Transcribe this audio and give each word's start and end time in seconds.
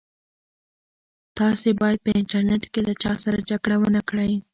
تاسي 1.37 1.69
باید 1.81 1.97
په 2.05 2.11
انټرنيټ 2.19 2.63
کې 2.73 2.81
له 2.87 2.93
چا 3.03 3.13
سره 3.23 3.45
جګړه 3.49 3.75
ونه 3.81 4.01
کړئ. 4.09 4.31